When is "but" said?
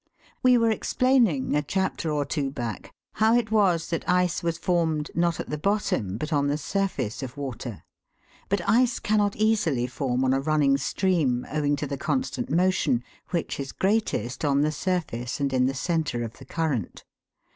6.17-6.33, 8.49-8.67